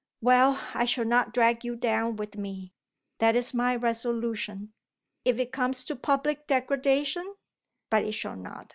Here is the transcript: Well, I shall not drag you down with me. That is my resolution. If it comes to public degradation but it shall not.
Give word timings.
Well, 0.19 0.59
I 0.73 0.85
shall 0.85 1.05
not 1.05 1.31
drag 1.31 1.63
you 1.63 1.75
down 1.75 2.15
with 2.15 2.35
me. 2.35 2.73
That 3.19 3.35
is 3.35 3.53
my 3.53 3.75
resolution. 3.75 4.73
If 5.25 5.37
it 5.37 5.51
comes 5.51 5.83
to 5.83 5.95
public 5.95 6.47
degradation 6.47 7.35
but 7.91 8.05
it 8.05 8.13
shall 8.13 8.35
not. 8.35 8.69